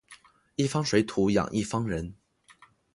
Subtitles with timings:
[0.55, 2.15] 一方水土养一方人